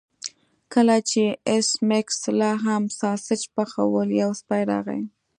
کله 0.73 0.95
چې 1.09 1.23
ایس 1.49 1.69
میکس 1.89 2.19
لاهم 2.39 2.83
ساسج 2.99 3.41
پخول 3.55 4.07
یو 4.21 4.31
سپی 4.39 4.63
راغی 4.71 5.01